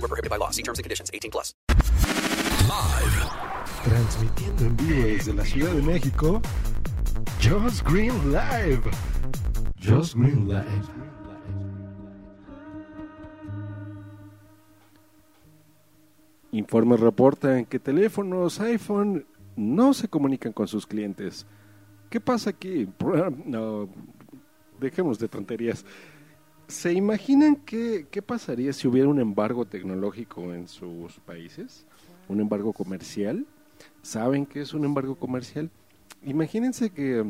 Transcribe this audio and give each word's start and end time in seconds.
Void 0.00 0.08
were 0.08 0.08
prohibited 0.08 0.30
by 0.30 0.38
law. 0.38 0.50
See 0.50 0.62
terms 0.62 0.78
and 0.78 0.84
conditions. 0.84 1.10
18 1.12 1.30
plus. 1.30 1.54
Live. 2.68 3.16
Transmitiendo 3.84 4.64
en 4.64 4.76
vivo 4.76 5.02
desde 5.02 5.34
la 5.34 5.44
Ciudad 5.44 5.72
de 5.72 5.82
México, 5.82 6.40
Just 7.40 7.82
Green 7.86 8.32
Live. 8.32 8.82
Just 9.78 10.14
Green 10.14 10.48
Live. 10.48 10.88
Informes 16.52 17.00
reportan 17.00 17.64
que 17.64 17.78
teléfonos 17.78 18.60
iPhone 18.60 19.24
no 19.56 19.94
se 19.94 20.08
comunican 20.08 20.52
con 20.52 20.66
sus 20.66 20.86
clientes. 20.86 21.46
¿Qué 22.10 22.20
pasa 22.20 22.50
aquí? 22.50 22.88
No, 23.44 23.88
dejemos 24.80 25.18
de 25.18 25.28
tonterías. 25.28 25.84
¿Se 26.70 26.92
imaginan 26.92 27.56
qué, 27.56 28.06
qué 28.12 28.22
pasaría 28.22 28.72
si 28.72 28.86
hubiera 28.86 29.08
un 29.08 29.18
embargo 29.18 29.64
tecnológico 29.64 30.54
en 30.54 30.68
sus 30.68 31.18
países? 31.18 31.84
¿Un 32.28 32.40
embargo 32.40 32.72
comercial? 32.72 33.44
¿Saben 34.02 34.46
qué 34.46 34.60
es 34.60 34.72
un 34.72 34.84
embargo 34.84 35.16
comercial? 35.16 35.68
Imagínense 36.22 36.90
que 36.90 37.28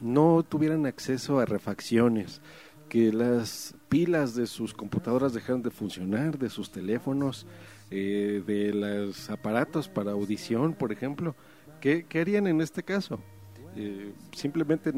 no 0.00 0.42
tuvieran 0.42 0.86
acceso 0.86 1.38
a 1.38 1.44
refacciones, 1.44 2.40
que 2.88 3.12
las 3.12 3.76
pilas 3.88 4.34
de 4.34 4.48
sus 4.48 4.74
computadoras 4.74 5.34
dejaran 5.34 5.62
de 5.62 5.70
funcionar, 5.70 6.36
de 6.36 6.50
sus 6.50 6.72
teléfonos, 6.72 7.46
eh, 7.92 8.42
de 8.44 8.74
los 8.74 9.30
aparatos 9.30 9.88
para 9.88 10.10
audición, 10.10 10.74
por 10.74 10.90
ejemplo. 10.90 11.36
¿Qué, 11.80 12.06
qué 12.08 12.20
harían 12.22 12.48
en 12.48 12.60
este 12.60 12.82
caso? 12.82 13.20
Eh, 13.76 14.12
simplemente 14.32 14.92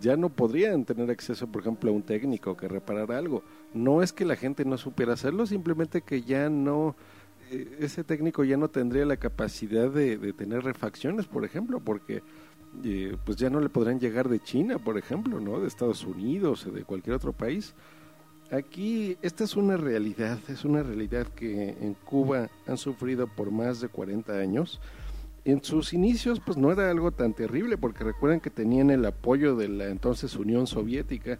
ya 0.00 0.16
no 0.16 0.28
podrían 0.28 0.84
tener 0.84 1.10
acceso, 1.10 1.46
por 1.46 1.62
ejemplo, 1.62 1.90
a 1.90 1.94
un 1.94 2.02
técnico 2.02 2.56
que 2.56 2.68
reparara 2.68 3.18
algo. 3.18 3.42
No 3.74 4.02
es 4.02 4.12
que 4.12 4.24
la 4.24 4.36
gente 4.36 4.64
no 4.64 4.78
supiera 4.78 5.14
hacerlo, 5.14 5.46
simplemente 5.46 6.02
que 6.02 6.22
ya 6.22 6.48
no, 6.48 6.96
eh, 7.50 7.76
ese 7.80 8.04
técnico 8.04 8.44
ya 8.44 8.56
no 8.56 8.68
tendría 8.68 9.04
la 9.04 9.16
capacidad 9.16 9.90
de, 9.90 10.18
de 10.18 10.32
tener 10.32 10.62
refacciones, 10.62 11.26
por 11.26 11.44
ejemplo, 11.44 11.80
porque 11.80 12.22
eh, 12.84 13.16
pues 13.24 13.36
ya 13.36 13.50
no 13.50 13.60
le 13.60 13.68
podrían 13.68 13.98
llegar 13.98 14.28
de 14.28 14.40
China, 14.40 14.78
por 14.78 14.98
ejemplo, 14.98 15.40
¿no? 15.40 15.60
De 15.60 15.66
Estados 15.66 16.04
Unidos 16.04 16.66
o 16.66 16.70
de 16.70 16.84
cualquier 16.84 17.16
otro 17.16 17.32
país. 17.32 17.74
Aquí 18.50 19.16
esta 19.20 19.44
es 19.44 19.56
una 19.56 19.76
realidad, 19.76 20.38
es 20.48 20.64
una 20.64 20.82
realidad 20.82 21.26
que 21.28 21.70
en 21.70 21.94
Cuba 21.94 22.48
han 22.66 22.78
sufrido 22.78 23.26
por 23.26 23.50
más 23.50 23.80
de 23.80 23.88
40 23.88 24.32
años. 24.32 24.80
En 25.48 25.64
sus 25.64 25.94
inicios 25.94 26.40
pues 26.40 26.58
no 26.58 26.70
era 26.70 26.90
algo 26.90 27.10
tan 27.10 27.32
terrible 27.32 27.78
porque 27.78 28.04
recuerden 28.04 28.38
que 28.40 28.50
tenían 28.50 28.90
el 28.90 29.02
apoyo 29.06 29.56
de 29.56 29.68
la 29.68 29.86
entonces 29.86 30.36
Unión 30.36 30.66
Soviética 30.66 31.38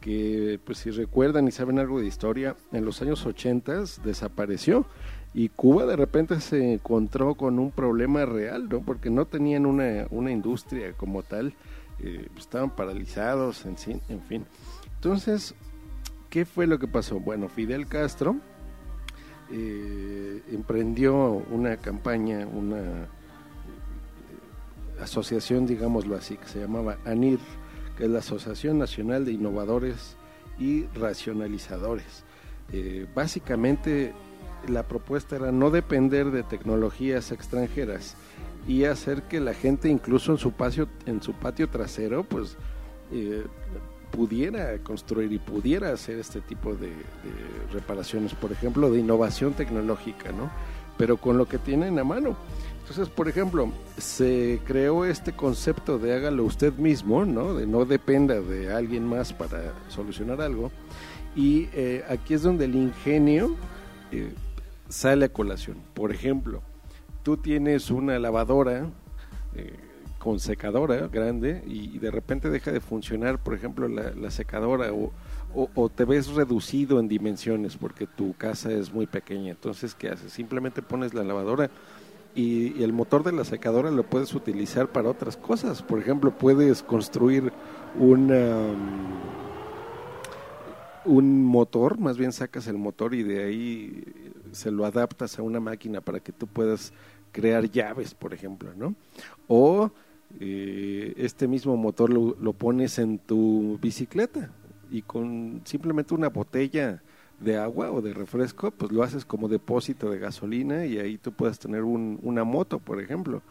que 0.00 0.60
pues 0.64 0.78
si 0.78 0.90
recuerdan 0.92 1.48
y 1.48 1.50
saben 1.50 1.80
algo 1.80 1.98
de 1.98 2.06
historia, 2.06 2.54
en 2.70 2.84
los 2.84 3.02
años 3.02 3.26
80 3.26 3.82
desapareció 4.04 4.86
y 5.34 5.48
Cuba 5.48 5.86
de 5.86 5.96
repente 5.96 6.40
se 6.40 6.74
encontró 6.74 7.34
con 7.34 7.58
un 7.58 7.72
problema 7.72 8.24
real, 8.24 8.68
¿no? 8.68 8.80
Porque 8.80 9.10
no 9.10 9.24
tenían 9.26 9.66
una, 9.66 10.06
una 10.10 10.30
industria 10.30 10.92
como 10.92 11.24
tal, 11.24 11.52
eh, 11.98 12.28
estaban 12.38 12.70
paralizados, 12.70 13.66
en, 13.66 13.76
fin- 13.76 14.00
en 14.08 14.22
fin. 14.22 14.44
Entonces, 14.94 15.56
¿qué 16.30 16.44
fue 16.44 16.68
lo 16.68 16.78
que 16.78 16.86
pasó? 16.86 17.18
Bueno, 17.18 17.48
Fidel 17.48 17.88
Castro 17.88 18.36
eh, 19.50 20.42
emprendió 20.52 21.42
una 21.50 21.76
campaña, 21.76 22.46
una 22.46 23.08
asociación, 25.00 25.66
digámoslo 25.66 26.16
así, 26.16 26.36
que 26.36 26.48
se 26.48 26.60
llamaba 26.60 26.98
ANIR, 27.04 27.38
que 27.96 28.04
es 28.04 28.10
la 28.10 28.20
Asociación 28.20 28.78
Nacional 28.78 29.24
de 29.24 29.32
Innovadores 29.32 30.16
y 30.58 30.86
Racionalizadores. 30.94 32.24
Eh, 32.72 33.06
básicamente 33.14 34.12
la 34.66 34.82
propuesta 34.82 35.36
era 35.36 35.52
no 35.52 35.70
depender 35.70 36.30
de 36.30 36.42
tecnologías 36.42 37.32
extranjeras 37.32 38.16
y 38.66 38.84
hacer 38.84 39.22
que 39.22 39.40
la 39.40 39.54
gente 39.54 39.88
incluso 39.88 40.32
en 40.32 40.38
su 40.38 40.52
patio, 40.52 40.88
en 41.06 41.22
su 41.22 41.32
patio 41.32 41.68
trasero 41.68 42.24
pues 42.24 42.56
eh, 43.12 43.44
pudiera 44.10 44.76
construir 44.78 45.32
y 45.32 45.38
pudiera 45.38 45.92
hacer 45.92 46.18
este 46.18 46.40
tipo 46.40 46.74
de, 46.74 46.88
de 46.88 47.72
reparaciones, 47.72 48.34
por 48.34 48.52
ejemplo, 48.52 48.90
de 48.90 49.00
innovación 49.00 49.52
tecnológica, 49.52 50.32
¿no? 50.32 50.50
Pero 50.96 51.18
con 51.18 51.38
lo 51.38 51.46
que 51.46 51.58
tienen 51.58 51.98
a 51.98 52.04
mano. 52.04 52.36
Entonces, 52.88 53.14
por 53.14 53.28
ejemplo, 53.28 53.70
se 53.98 54.60
creó 54.64 55.04
este 55.04 55.32
concepto 55.32 55.98
de 55.98 56.14
hágalo 56.14 56.44
usted 56.44 56.72
mismo, 56.72 57.26
¿no? 57.26 57.52
De 57.52 57.66
no 57.66 57.84
dependa 57.84 58.40
de 58.40 58.72
alguien 58.72 59.06
más 59.06 59.34
para 59.34 59.74
solucionar 59.88 60.40
algo. 60.40 60.70
Y 61.36 61.68
eh, 61.74 62.02
aquí 62.08 62.32
es 62.32 62.42
donde 62.42 62.64
el 62.64 62.74
ingenio 62.74 63.54
eh, 64.10 64.32
sale 64.88 65.26
a 65.26 65.28
colación. 65.28 65.76
Por 65.92 66.12
ejemplo, 66.12 66.62
tú 67.22 67.36
tienes 67.36 67.90
una 67.90 68.18
lavadora 68.18 68.86
eh, 69.54 69.74
con 70.18 70.40
secadora 70.40 71.08
grande 71.08 71.62
y, 71.66 71.98
de 71.98 72.10
repente 72.10 72.48
deja 72.48 72.72
de 72.72 72.80
funcionar, 72.80 73.38
por 73.38 73.54
ejemplo, 73.54 73.86
la, 73.86 74.30
secadora 74.30 74.94
o- 74.94 75.12
o 75.54 75.88
te 75.90 76.06
ves 76.06 76.28
reducido 76.28 77.00
en 77.00 77.08
dimensiones 77.08 77.76
porque 77.76 78.06
tu 78.06 78.32
casa 78.32 78.72
es 78.72 78.90
muy 78.94 79.06
pequeña. 79.06 79.50
Entonces, 79.50 79.94
¿qué 79.94 80.08
haces? 80.08 80.32
Simplemente 80.32 80.80
pones 80.80 81.12
la 81.12 81.22
lavadora 81.22 81.70
y, 82.38 82.82
el 82.84 82.92
motor 82.92 83.24
de 83.24 83.32
la 83.32 83.44
secadora 83.44 83.90
lo 83.90 84.04
puedes 84.04 84.32
utilizar 84.32 84.88
para 84.92 85.10
otras 85.10 85.36
cosas. 85.36 85.82
Por 85.82 85.98
ejemplo, 85.98 86.36
puedes 86.36 86.82
construir 86.82 87.52
una 87.98 88.74
un 91.04 91.42
motor, 91.42 91.98
más 91.98 92.18
bien 92.18 92.32
sacas 92.32 92.66
el 92.66 92.76
motor 92.76 93.14
y 93.14 93.22
de 93.22 93.42
ahí 93.42 94.04
se 94.52 94.70
lo 94.70 94.84
adaptas 94.84 95.38
a 95.38 95.42
una 95.42 95.58
máquina 95.58 96.00
para 96.02 96.20
que 96.20 96.32
tú 96.32 96.46
puedas 96.46 96.92
crear 97.32 97.70
llaves, 97.70 98.14
por 98.14 98.34
ejemplo, 98.34 98.70
¿no? 98.76 98.94
O 99.46 99.90
eh, 100.38 101.14
este 101.16 101.48
mismo 101.48 101.76
motor 101.76 102.10
lo, 102.10 102.36
lo 102.40 102.52
pones 102.52 102.98
en 102.98 103.18
tu 103.18 103.78
bicicleta 103.80 104.50
y 104.90 105.02
con 105.02 105.62
simplemente 105.64 106.14
una 106.14 106.28
botella 106.28 107.02
de 107.40 107.56
agua 107.56 107.90
o 107.90 108.02
de 108.02 108.12
refresco, 108.14 108.70
pues 108.70 108.90
lo 108.92 109.02
haces 109.02 109.24
como 109.24 109.48
depósito 109.48 110.10
de 110.10 110.18
gasolina 110.18 110.86
y 110.86 110.98
ahí 110.98 111.18
tú 111.18 111.32
puedes 111.32 111.58
tener 111.58 111.82
un- 111.84 112.18
una 112.22 112.44
moto, 112.44 112.78
por 112.78 113.00
ejemplo. 113.00 113.42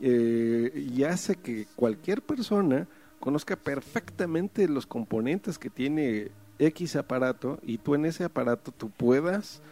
Eh, 0.00 0.86
y 0.94 1.04
hace 1.04 1.36
que 1.36 1.66
cualquier 1.74 2.20
persona 2.22 2.86
conozca 3.18 3.56
perfectamente 3.56 4.68
los 4.68 4.86
componentes 4.86 5.58
que 5.58 5.70
tiene 5.70 6.28
X 6.58 6.96
aparato 6.96 7.58
y 7.62 7.78
tú 7.78 7.94
en 7.94 8.04
ese 8.06 8.24
aparato 8.24 8.72
tú 8.72 8.90
puedas 8.90 9.62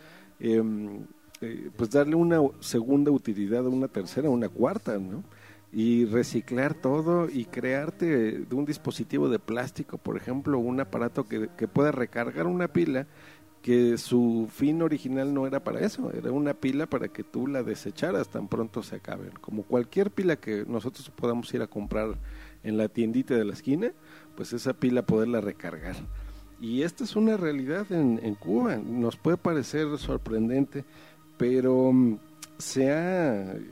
em, 0.41 1.05
eh, 1.41 1.71
pues 1.77 1.91
darle 1.91 2.17
una 2.17 2.41
segunda 2.61 3.11
utilidad, 3.11 3.67
una 3.67 3.87
tercera, 3.89 4.29
una 4.31 4.49
cuarta, 4.49 4.99
¿no? 4.99 5.23
Y 5.73 6.05
reciclar 6.07 6.75
todo 6.75 7.29
y 7.29 7.45
crearte 7.45 8.41
de 8.41 8.55
un 8.55 8.65
dispositivo 8.65 9.29
de 9.29 9.39
plástico, 9.39 9.99
por 9.99 10.17
ejemplo, 10.17 10.59
un 10.59 10.81
aparato 10.81 11.25
que, 11.29 11.49
que 11.57 11.69
pueda 11.69 11.93
recargar 11.93 12.47
una 12.47 12.69
pila 12.69 13.07
que 13.65 13.97
su 13.97 14.47
fin 14.53 14.83
original 14.83 15.33
no 15.33 15.47
era 15.47 15.65
para 15.65 15.81
eso, 15.81 16.13
era 16.13 16.31
una 16.31 16.53
pila 16.53 16.85
para 16.85 17.09
que 17.09 17.25
tú 17.25 17.47
la 17.47 17.63
desecharas 17.63 18.29
tan 18.29 18.47
pronto 18.47 18.83
se 18.83 18.97
acabe. 18.97 19.31
Como 19.41 19.63
cualquier 19.63 20.11
pila 20.11 20.37
que 20.37 20.67
nosotros 20.69 21.11
podamos 21.17 21.53
ir 21.55 21.63
a 21.63 21.67
comprar 21.67 22.19
en 22.63 22.77
la 22.77 22.89
tiendita 22.89 23.35
de 23.35 23.43
la 23.47 23.55
esquina, 23.55 23.91
pues 24.37 24.53
esa 24.53 24.75
pila 24.75 25.07
poderla 25.07 25.41
recargar. 25.41 25.97
Y 26.61 26.83
esta 26.83 27.05
es 27.05 27.17
una 27.17 27.39
realidad 27.39 27.91
en, 27.91 28.21
en 28.23 28.35
Cuba. 28.35 28.77
Nos 28.77 29.17
puede 29.17 29.39
parecer 29.39 29.97
sorprendente, 29.97 30.85
pero 31.39 31.91
mm, 31.91 32.19
se 32.59 32.93
ha 32.93 33.55
eh, 33.55 33.63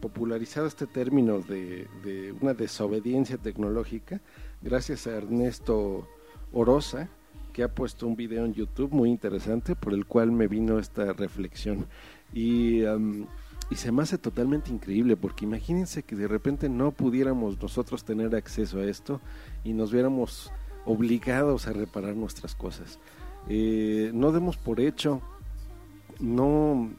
popularizado 0.00 0.66
este 0.66 0.86
término 0.86 1.40
de, 1.40 1.86
de 2.02 2.32
una 2.40 2.54
desobediencia 2.54 3.36
tecnológica 3.36 4.22
gracias 4.62 5.06
a 5.06 5.10
Ernesto 5.10 6.08
Orosa, 6.52 7.10
que 7.56 7.62
ha 7.62 7.68
puesto 7.68 8.06
un 8.06 8.16
video 8.16 8.44
en 8.44 8.52
YouTube 8.52 8.92
muy 8.92 9.08
interesante 9.08 9.74
por 9.74 9.94
el 9.94 10.04
cual 10.04 10.30
me 10.30 10.46
vino 10.46 10.78
esta 10.78 11.14
reflexión. 11.14 11.86
Y, 12.34 12.84
am, 12.84 13.24
y 13.70 13.76
se 13.76 13.90
me 13.92 14.02
hace 14.02 14.18
totalmente 14.18 14.70
increíble 14.70 15.16
porque 15.16 15.46
imagínense 15.46 16.02
que 16.02 16.16
de 16.16 16.28
repente 16.28 16.68
no 16.68 16.90
pudiéramos 16.90 17.58
nosotros 17.58 18.04
tener 18.04 18.36
acceso 18.36 18.80
a 18.80 18.84
esto 18.84 19.22
y 19.64 19.72
nos 19.72 19.90
viéramos 19.90 20.52
obligados 20.84 21.66
a 21.66 21.72
reparar 21.72 22.14
nuestras 22.14 22.54
cosas. 22.54 22.98
Eh, 23.48 24.10
no 24.12 24.32
demos 24.32 24.58
por 24.58 24.78
hecho, 24.78 25.22
no 26.20 26.90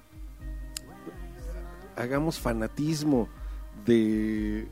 hagamos 1.96 2.40
fanatismo 2.40 3.30
de 3.86 4.68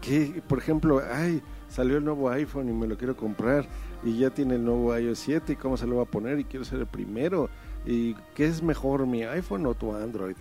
que, 0.00 0.40
por 0.46 0.58
ejemplo, 0.58 1.02
ay, 1.12 1.42
salió 1.74 1.96
el 1.96 2.04
nuevo 2.04 2.30
iPhone 2.30 2.68
y 2.68 2.72
me 2.72 2.86
lo 2.86 2.96
quiero 2.96 3.16
comprar 3.16 3.66
y 4.04 4.16
ya 4.18 4.30
tiene 4.30 4.54
el 4.54 4.64
nuevo 4.64 4.96
iOS 4.96 5.18
7 5.18 5.54
y 5.54 5.56
cómo 5.56 5.76
se 5.76 5.88
lo 5.88 5.96
va 5.96 6.02
a 6.04 6.06
poner 6.06 6.38
y 6.38 6.44
quiero 6.44 6.64
ser 6.64 6.78
el 6.78 6.86
primero 6.86 7.50
y 7.84 8.14
qué 8.34 8.46
es 8.46 8.62
mejor 8.62 9.06
mi 9.06 9.24
iPhone 9.24 9.66
o 9.66 9.74
tu 9.74 9.92
Android 9.92 10.36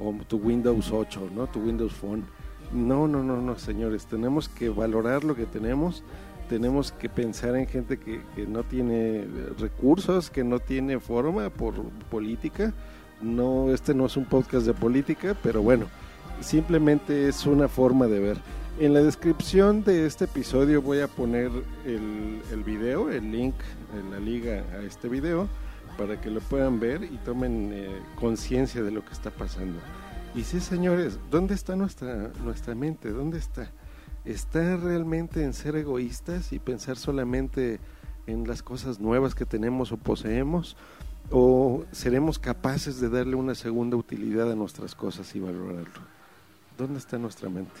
o 0.00 0.14
tu 0.26 0.38
Windows 0.38 0.90
8, 0.90 1.30
¿no? 1.34 1.46
Tu 1.48 1.60
Windows 1.60 1.92
Phone. 1.92 2.24
No, 2.72 3.06
no, 3.06 3.22
no, 3.22 3.36
no, 3.42 3.58
señores, 3.58 4.06
tenemos 4.06 4.48
que 4.48 4.70
valorar 4.70 5.22
lo 5.22 5.34
que 5.34 5.44
tenemos, 5.44 6.02
tenemos 6.48 6.92
que 6.92 7.10
pensar 7.10 7.56
en 7.56 7.66
gente 7.66 7.98
que, 7.98 8.22
que 8.34 8.46
no 8.46 8.62
tiene 8.62 9.26
recursos, 9.58 10.30
que 10.30 10.44
no 10.44 10.60
tiene 10.60 10.98
forma 10.98 11.50
por 11.50 11.74
política. 12.10 12.72
No, 13.20 13.70
este 13.70 13.92
no 13.92 14.06
es 14.06 14.16
un 14.16 14.24
podcast 14.24 14.64
de 14.66 14.72
política, 14.72 15.36
pero 15.42 15.62
bueno, 15.62 15.86
simplemente 16.40 17.28
es 17.28 17.44
una 17.44 17.68
forma 17.68 18.06
de 18.06 18.20
ver. 18.20 18.38
En 18.78 18.94
la 18.94 19.02
descripción 19.02 19.84
de 19.84 20.06
este 20.06 20.24
episodio 20.24 20.80
voy 20.80 21.00
a 21.00 21.08
poner 21.08 21.50
el, 21.84 22.40
el 22.50 22.64
video, 22.64 23.10
el 23.10 23.30
link 23.30 23.54
la 24.10 24.18
liga 24.18 24.64
a 24.72 24.82
este 24.82 25.08
video, 25.08 25.48
para 25.98 26.20
que 26.20 26.30
lo 26.30 26.40
puedan 26.40 26.80
ver 26.80 27.04
y 27.04 27.18
tomen 27.18 27.70
eh, 27.72 28.02
conciencia 28.18 28.82
de 28.82 28.90
lo 28.90 29.04
que 29.04 29.12
está 29.12 29.30
pasando. 29.30 29.78
Y 30.34 30.44
sí, 30.44 30.60
señores, 30.60 31.18
¿dónde 31.30 31.54
está 31.54 31.76
nuestra, 31.76 32.30
nuestra 32.42 32.74
mente? 32.74 33.10
¿Dónde 33.10 33.38
está? 33.38 33.70
¿Está 34.24 34.76
realmente 34.76 35.42
en 35.44 35.52
ser 35.52 35.76
egoístas 35.76 36.52
y 36.52 36.58
pensar 36.58 36.96
solamente 36.96 37.80
en 38.26 38.46
las 38.46 38.62
cosas 38.62 39.00
nuevas 39.00 39.34
que 39.34 39.44
tenemos 39.44 39.92
o 39.92 39.96
poseemos? 39.96 40.76
¿O 41.30 41.84
seremos 41.92 42.38
capaces 42.38 43.00
de 43.00 43.10
darle 43.10 43.34
una 43.34 43.54
segunda 43.54 43.96
utilidad 43.96 44.50
a 44.50 44.56
nuestras 44.56 44.94
cosas 44.94 45.34
y 45.34 45.40
valorarlo? 45.40 46.00
¿Dónde 46.78 46.98
está 46.98 47.18
nuestra 47.18 47.50
mente? 47.50 47.80